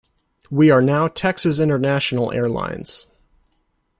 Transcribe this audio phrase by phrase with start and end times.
[0.49, 3.05] We are now Texas International Airlines.